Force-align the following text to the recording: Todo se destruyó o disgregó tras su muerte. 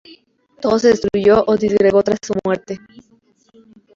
Todo 0.59 0.79
se 0.79 0.87
destruyó 0.87 1.43
o 1.45 1.55
disgregó 1.55 2.01
tras 2.01 2.17
su 2.25 2.33
muerte. 2.43 2.79